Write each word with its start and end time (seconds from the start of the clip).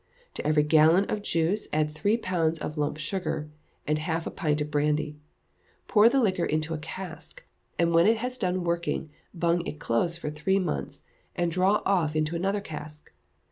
To 0.33 0.43
every 0.43 0.63
gallon 0.63 1.05
of 1.11 1.21
juice 1.21 1.67
add 1.71 1.91
three 1.91 2.17
pounds 2.17 2.57
of 2.57 2.75
lump 2.75 2.97
sugar, 2.97 3.51
and 3.85 3.99
half 3.99 4.25
a 4.25 4.31
pint 4.31 4.59
of 4.59 4.71
brandy, 4.71 5.19
Pour 5.87 6.09
the 6.09 6.19
liquor 6.19 6.43
into 6.43 6.73
a 6.73 6.79
cask, 6.79 7.45
and 7.77 7.93
when 7.93 8.07
it 8.07 8.23
las 8.23 8.39
done 8.39 8.63
working, 8.63 9.11
bung 9.31 9.63
it 9.67 9.79
close 9.79 10.17
for 10.17 10.31
three 10.31 10.57
months, 10.57 11.03
and 11.35 11.51
draw 11.51 11.83
off 11.85 12.15
into 12.15 12.35
another 12.35 12.61
cask. 12.61 13.13